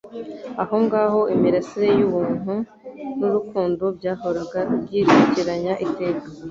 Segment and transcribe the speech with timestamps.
[0.61, 2.53] Aho ngaho imirasire y'ubuntu
[3.17, 6.27] n'urukundo byahoraga byisukiranya iteka,